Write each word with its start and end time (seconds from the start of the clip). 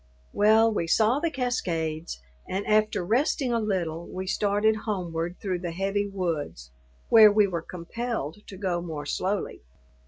Well, 0.33 0.73
we 0.73 0.87
saw 0.87 1.19
the 1.19 1.29
cascades, 1.29 2.21
and 2.47 2.65
after 2.65 3.05
resting 3.05 3.53
a 3.53 3.59
little, 3.59 4.07
we 4.07 4.25
started 4.25 4.75
homeward 4.87 5.35
through 5.39 5.59
the 5.59 5.69
heavy 5.73 6.07
woods, 6.07 6.71
where 7.09 7.31
we 7.31 7.45
were 7.45 7.61
compelled 7.61 8.37
to 8.47 8.57
go 8.57 8.81
more 8.81 9.05
slowly. 9.05 9.61